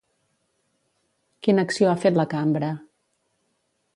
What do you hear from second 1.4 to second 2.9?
Quina acció ha fet la cambra?